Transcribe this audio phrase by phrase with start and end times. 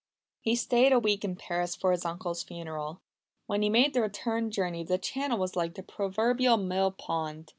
[0.39, 3.01] He stayed a week in Paris for his uncle's funeral.
[3.45, 7.49] When he made the return journey the Channel was like the proverbial mill pond.